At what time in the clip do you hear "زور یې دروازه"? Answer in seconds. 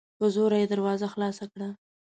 0.35-1.07